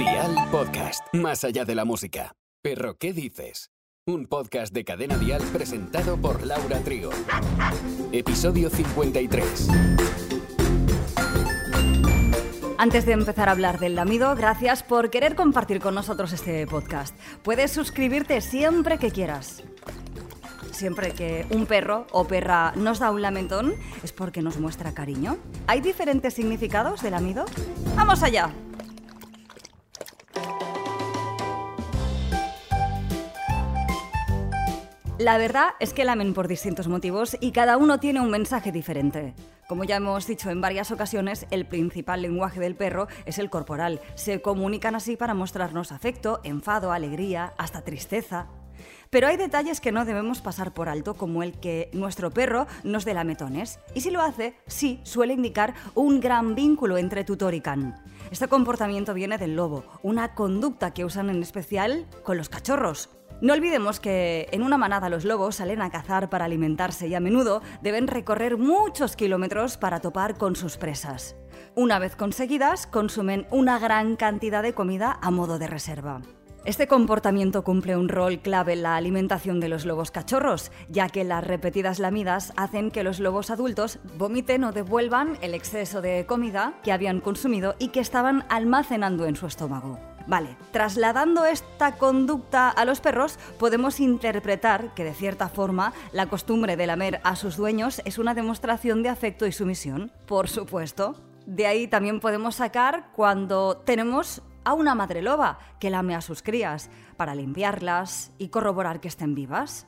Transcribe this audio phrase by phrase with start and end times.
[0.00, 1.04] Dial Podcast.
[1.12, 2.34] Más allá de la música.
[2.62, 3.70] Perro, ¿qué dices?
[4.06, 7.10] Un podcast de Cadena Dial presentado por Laura Trigo.
[8.10, 9.68] Episodio 53.
[12.78, 17.14] Antes de empezar a hablar del lamido, gracias por querer compartir con nosotros este podcast.
[17.42, 19.62] Puedes suscribirte siempre que quieras.
[20.70, 25.36] Siempre que un perro o perra nos da un lamentón es porque nos muestra cariño.
[25.66, 27.44] ¿Hay diferentes significados del lamido?
[27.94, 28.50] ¡Vamos allá!
[35.20, 39.34] La verdad es que lamen por distintos motivos y cada uno tiene un mensaje diferente.
[39.68, 44.00] Como ya hemos dicho en varias ocasiones, el principal lenguaje del perro es el corporal.
[44.14, 48.46] Se comunican así para mostrarnos afecto, enfado, alegría, hasta tristeza.
[49.10, 53.04] Pero hay detalles que no debemos pasar por alto, como el que nuestro perro nos
[53.04, 53.78] dé lametones.
[53.94, 58.02] Y si lo hace, sí, suele indicar un gran vínculo entre tutor y can.
[58.30, 63.10] Este comportamiento viene del lobo, una conducta que usan en especial con los cachorros.
[63.40, 67.20] No olvidemos que en una manada los lobos salen a cazar para alimentarse y a
[67.20, 71.36] menudo deben recorrer muchos kilómetros para topar con sus presas.
[71.74, 76.20] Una vez conseguidas, consumen una gran cantidad de comida a modo de reserva.
[76.66, 81.24] Este comportamiento cumple un rol clave en la alimentación de los lobos cachorros, ya que
[81.24, 86.74] las repetidas lamidas hacen que los lobos adultos vomiten o devuelvan el exceso de comida
[86.82, 90.09] que habían consumido y que estaban almacenando en su estómago.
[90.26, 96.76] Vale, trasladando esta conducta a los perros, podemos interpretar que de cierta forma la costumbre
[96.76, 100.12] de lamer a sus dueños es una demostración de afecto y sumisión.
[100.26, 101.16] Por supuesto.
[101.46, 106.42] De ahí también podemos sacar cuando tenemos a una madre loba que lame a sus
[106.42, 109.86] crías para limpiarlas y corroborar que estén vivas.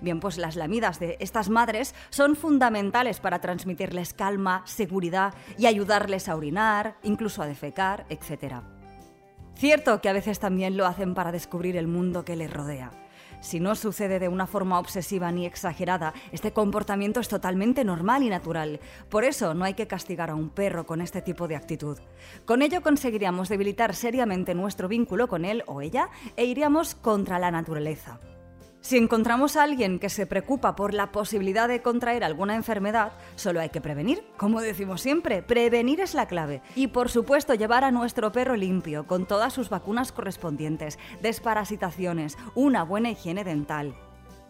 [0.00, 6.28] Bien, pues las lamidas de estas madres son fundamentales para transmitirles calma, seguridad y ayudarles
[6.28, 8.62] a orinar, incluso a defecar, etc.
[9.54, 12.90] Cierto que a veces también lo hacen para descubrir el mundo que les rodea.
[13.42, 18.28] Si no sucede de una forma obsesiva ni exagerada, este comportamiento es totalmente normal y
[18.28, 18.78] natural.
[19.08, 21.98] Por eso no hay que castigar a un perro con este tipo de actitud.
[22.44, 27.50] Con ello conseguiríamos debilitar seriamente nuestro vínculo con él o ella e iríamos contra la
[27.50, 28.20] naturaleza.
[28.82, 33.60] Si encontramos a alguien que se preocupa por la posibilidad de contraer alguna enfermedad, solo
[33.60, 34.24] hay que prevenir.
[34.36, 36.62] Como decimos siempre, prevenir es la clave.
[36.74, 42.82] Y por supuesto llevar a nuestro perro limpio, con todas sus vacunas correspondientes, desparasitaciones, una
[42.82, 43.94] buena higiene dental.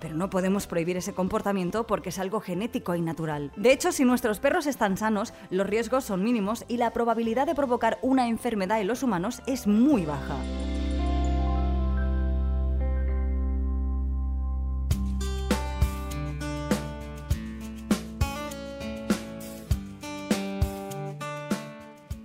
[0.00, 3.52] Pero no podemos prohibir ese comportamiento porque es algo genético y natural.
[3.56, 7.54] De hecho, si nuestros perros están sanos, los riesgos son mínimos y la probabilidad de
[7.54, 10.36] provocar una enfermedad en los humanos es muy baja.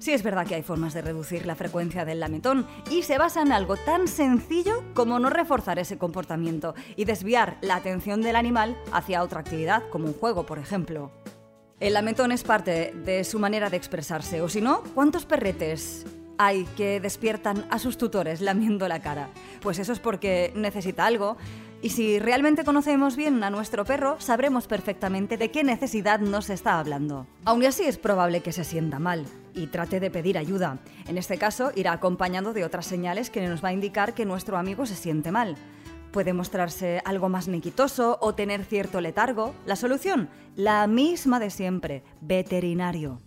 [0.08, 3.42] Sí es verdad que hay formas de reducir la frecuencia del lametón y se basa
[3.42, 8.78] en algo tan sencillo como no reforzar ese comportamiento y desviar la atención del animal
[8.94, 11.12] hacia otra actividad, como un juego, por ejemplo.
[11.82, 16.06] El lametón es parte de su manera de expresarse, o si no, ¿cuántos perretes
[16.38, 19.28] hay que despiertan a sus tutores lamiendo la cara?
[19.60, 21.36] Pues eso es porque necesita algo
[21.82, 26.80] y si realmente conocemos bien a nuestro perro, sabremos perfectamente de qué necesidad nos está
[26.80, 27.28] hablando.
[27.46, 30.80] Aún así es probable que se sienta mal y trate de pedir ayuda.
[31.08, 34.58] En este caso, irá acompañado de otras señales que nos va a indicar que nuestro
[34.58, 35.56] amigo se siente mal.
[36.12, 39.54] Puede mostrarse algo más nequitoso o tener cierto letargo.
[39.66, 43.20] La solución, la misma de siempre, veterinario.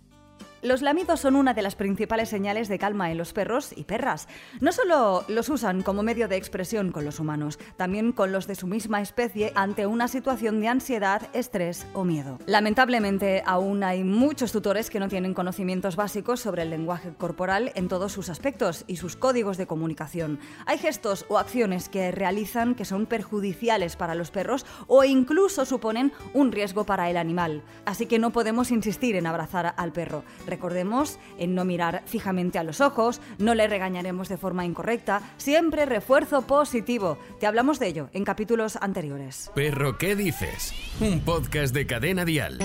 [0.63, 4.27] Los lamidos son una de las principales señales de calma en los perros y perras.
[4.59, 8.53] No solo los usan como medio de expresión con los humanos, también con los de
[8.53, 12.37] su misma especie ante una situación de ansiedad, estrés o miedo.
[12.45, 17.87] Lamentablemente, aún hay muchos tutores que no tienen conocimientos básicos sobre el lenguaje corporal en
[17.87, 20.39] todos sus aspectos y sus códigos de comunicación.
[20.67, 26.13] Hay gestos o acciones que realizan que son perjudiciales para los perros o incluso suponen
[26.35, 27.63] un riesgo para el animal.
[27.85, 30.23] Así que no podemos insistir en abrazar al perro.
[30.51, 35.85] Recordemos en no mirar fijamente a los ojos, no le regañaremos de forma incorrecta, siempre
[35.85, 37.17] refuerzo positivo.
[37.39, 39.49] Te hablamos de ello en capítulos anteriores.
[39.55, 40.73] Perro, ¿qué dices?
[40.99, 42.59] Un podcast de cadena dial.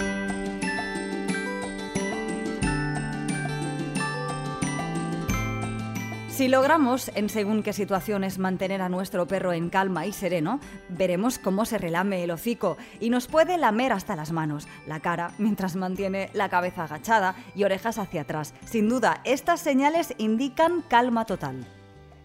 [6.37, 10.61] Si logramos, en según qué situaciones, mantener a nuestro perro en calma y sereno,
[10.91, 15.33] veremos cómo se relame el hocico y nos puede lamer hasta las manos, la cara,
[15.39, 18.53] mientras mantiene la cabeza agachada y orejas hacia atrás.
[18.67, 21.67] Sin duda, estas señales indican calma total.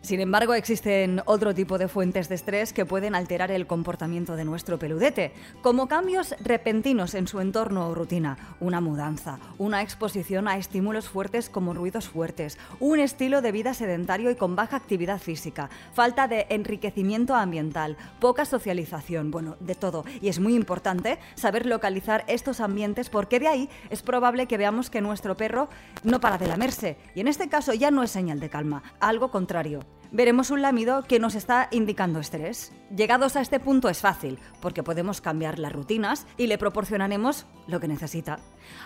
[0.01, 4.45] Sin embargo, existen otro tipo de fuentes de estrés que pueden alterar el comportamiento de
[4.45, 5.31] nuestro peludete,
[5.61, 11.51] como cambios repentinos en su entorno o rutina, una mudanza, una exposición a estímulos fuertes
[11.51, 16.47] como ruidos fuertes, un estilo de vida sedentario y con baja actividad física, falta de
[16.49, 20.03] enriquecimiento ambiental, poca socialización, bueno, de todo.
[20.19, 24.89] Y es muy importante saber localizar estos ambientes porque de ahí es probable que veamos
[24.89, 25.69] que nuestro perro
[26.03, 26.97] no para de lamerse.
[27.13, 31.03] Y en este caso ya no es señal de calma, algo contrario veremos un lamido
[31.03, 32.71] que nos está indicando estrés.
[32.95, 37.79] Llegados a este punto es fácil, porque podemos cambiar las rutinas y le proporcionaremos lo
[37.79, 38.39] que necesita.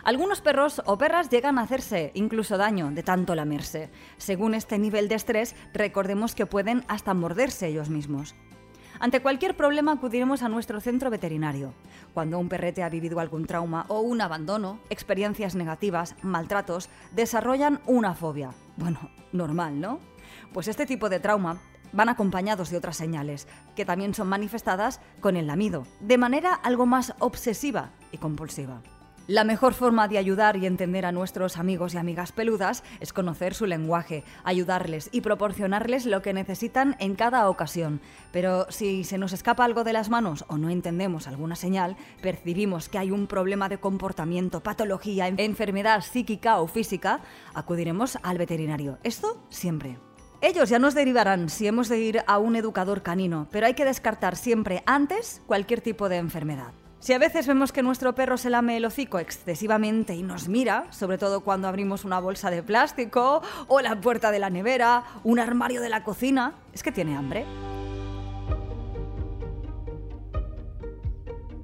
[0.03, 3.89] Algunos perros o perras llegan a hacerse incluso daño de tanto lamerse.
[4.17, 8.35] Según este nivel de estrés, recordemos que pueden hasta morderse ellos mismos.
[8.99, 11.73] Ante cualquier problema acudiremos a nuestro centro veterinario.
[12.13, 18.15] Cuando un perrete ha vivido algún trauma o un abandono, experiencias negativas, maltratos, desarrollan una
[18.15, 18.51] fobia.
[18.77, 19.99] Bueno, normal, ¿no?
[20.53, 21.57] Pues este tipo de trauma
[21.91, 26.85] van acompañados de otras señales, que también son manifestadas con el lamido, de manera algo
[26.85, 28.81] más obsesiva y compulsiva.
[29.27, 33.55] La mejor forma de ayudar y entender a nuestros amigos y amigas peludas es conocer
[33.55, 38.01] su lenguaje, ayudarles y proporcionarles lo que necesitan en cada ocasión.
[38.31, 42.87] Pero si se nos escapa algo de las manos o no entendemos alguna señal, percibimos
[42.87, 47.21] que hay un problema de comportamiento, patología, enfermedad psíquica o física,
[47.55, 48.99] acudiremos al veterinario.
[49.01, 49.97] Esto siempre.
[50.45, 53.83] Ellos ya nos derivarán si hemos de ir a un educador canino, pero hay que
[53.83, 56.71] descartar siempre antes cualquier tipo de enfermedad.
[56.99, 60.85] Si a veces vemos que nuestro perro se lame el hocico excesivamente y nos mira,
[60.91, 65.39] sobre todo cuando abrimos una bolsa de plástico o la puerta de la nevera, un
[65.39, 67.43] armario de la cocina, es que tiene hambre.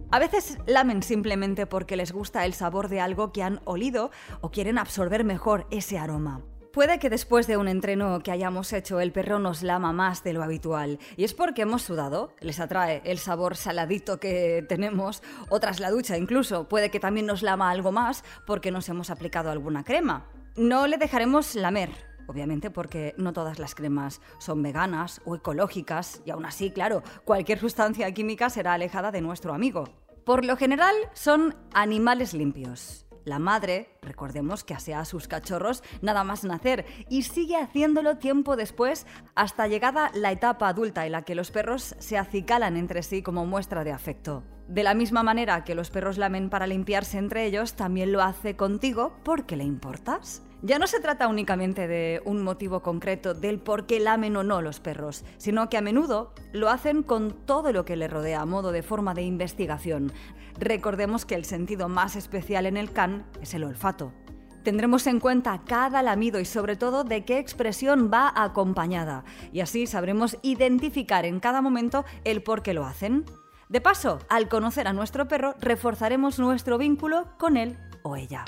[0.09, 4.09] A veces lamen simplemente porque les gusta el sabor de algo que han olido
[4.41, 6.41] o quieren absorber mejor ese aroma.
[6.73, 10.31] Puede que después de un entreno que hayamos hecho el perro nos lama más de
[10.31, 15.59] lo habitual y es porque hemos sudado, les atrae el sabor saladito que tenemos o
[15.59, 19.51] tras la ducha incluso, puede que también nos lama algo más porque nos hemos aplicado
[19.51, 20.29] alguna crema.
[20.55, 21.89] No le dejaremos lamer,
[22.27, 27.59] obviamente porque no todas las cremas son veganas o ecológicas y aún así, claro, cualquier
[27.59, 29.89] sustancia química será alejada de nuestro amigo.
[30.23, 33.05] Por lo general son animales limpios.
[33.23, 38.55] La madre, recordemos que asea a sus cachorros nada más nacer y sigue haciéndolo tiempo
[38.55, 43.21] después hasta llegada la etapa adulta en la que los perros se acicalan entre sí
[43.21, 44.43] como muestra de afecto.
[44.67, 48.55] De la misma manera que los perros lamen para limpiarse entre ellos, también lo hace
[48.55, 50.41] contigo porque le importas.
[50.63, 54.61] Ya no se trata únicamente de un motivo concreto del por qué lamen o no
[54.61, 58.45] los perros, sino que a menudo lo hacen con todo lo que le rodea a
[58.45, 60.13] modo de forma de investigación.
[60.59, 64.13] Recordemos que el sentido más especial en el can es el olfato.
[64.61, 69.87] Tendremos en cuenta cada lamido y sobre todo de qué expresión va acompañada, y así
[69.87, 73.25] sabremos identificar en cada momento el por qué lo hacen.
[73.69, 78.45] De paso, al conocer a nuestro perro, reforzaremos nuestro vínculo con él o ella.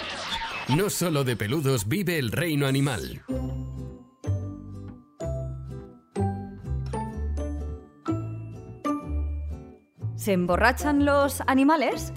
[0.69, 3.21] No solo de peludos vive el reino animal.
[10.15, 12.13] ¿Se emborrachan los animales?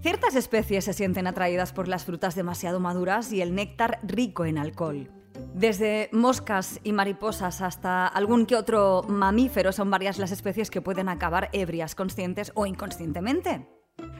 [0.00, 4.56] Ciertas especies se sienten atraídas por las frutas demasiado maduras y el néctar rico en
[4.56, 5.10] alcohol.
[5.54, 11.08] Desde moscas y mariposas hasta algún que otro mamífero son varias las especies que pueden
[11.08, 13.66] acabar ebrias conscientes o inconscientemente.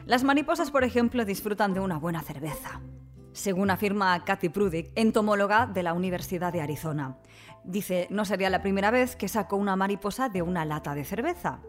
[0.05, 2.83] Las mariposas, por ejemplo, disfrutan de una buena cerveza
[3.35, 7.19] según afirma Kathy Prudick, entomóloga de la Universidad de Arizona.
[7.65, 11.61] Dice, no sería la primera vez que sacó una mariposa de una lata de cerveza.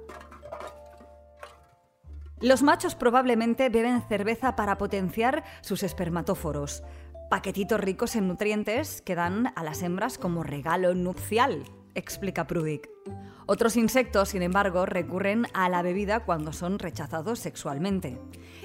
[2.40, 6.84] Los machos probablemente beben cerveza para potenciar sus espermatóforos,
[7.30, 11.64] paquetitos ricos en nutrientes que dan a las hembras como regalo nupcial,
[11.96, 12.90] explica Prudick.
[13.48, 18.20] Otros insectos, sin embargo, recurren a la bebida cuando son rechazados sexualmente.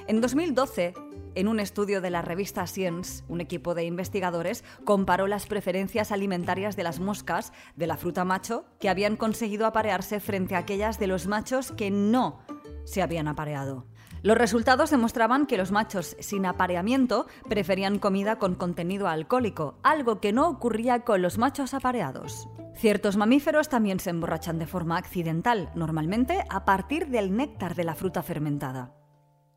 [0.07, 0.95] En 2012,
[1.35, 6.77] en un estudio de la revista Science, un equipo de investigadores comparó las preferencias alimentarias
[6.77, 11.07] de las moscas de la fruta macho que habían conseguido aparearse frente a aquellas de
[11.07, 12.41] los machos que no
[12.85, 13.87] se habían apareado.
[14.23, 20.33] Los resultados demostraban que los machos sin apareamiento preferían comida con contenido alcohólico, algo que
[20.33, 22.49] no ocurría con los machos apareados.
[22.75, 27.95] Ciertos mamíferos también se emborrachan de forma accidental, normalmente a partir del néctar de la
[27.95, 29.00] fruta fermentada.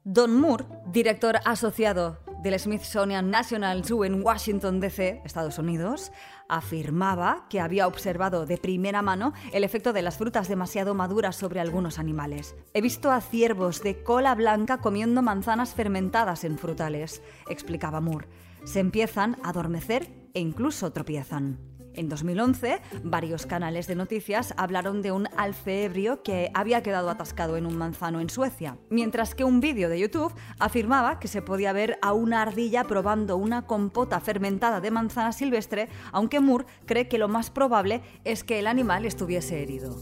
[0.05, 6.11] Don Moore, director asociado del Smithsonian National Zoo en Washington, D.C., Estados Unidos,
[6.49, 11.61] afirmaba que había observado de primera mano el efecto de las frutas demasiado maduras sobre
[11.61, 12.53] algunos animales.
[12.73, 18.27] He visto a ciervos de cola blanca comiendo manzanas fermentadas en frutales, explicaba Moore.
[18.65, 21.59] Se empiezan a adormecer e incluso tropiezan.
[21.95, 27.55] En 2011, varios canales de noticias hablaron de un alce ebrio que había quedado atascado
[27.55, 31.71] en un manzano en Suecia, mientras que un vídeo de YouTube afirmaba que se podía
[31.71, 37.19] ver a una ardilla probando una compota fermentada de manzana silvestre, aunque Moore cree que
[37.19, 39.95] lo más probable es que el animal estuviese herido.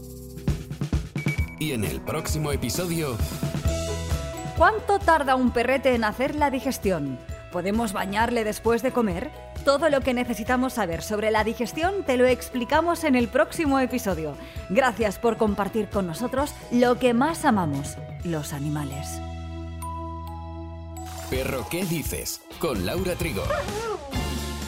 [1.58, 3.16] Y en el próximo episodio...
[4.56, 7.18] ¿Cuánto tarda un perrete en hacer la digestión?
[7.52, 9.30] ¿Podemos bañarle después de comer?
[9.64, 14.36] Todo lo que necesitamos saber sobre la digestión te lo explicamos en el próximo episodio.
[14.70, 19.20] Gracias por compartir con nosotros lo que más amamos, los animales.
[21.30, 22.42] Perro, ¿qué dices?
[22.58, 23.44] Con Laura Trigo.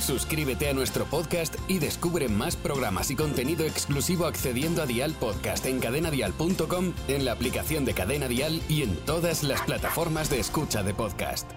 [0.00, 5.66] Suscríbete a nuestro podcast y descubre más programas y contenido exclusivo accediendo a Dial Podcast
[5.66, 10.82] en cadenadial.com, en la aplicación de Cadena Dial y en todas las plataformas de escucha
[10.82, 11.50] de podcast.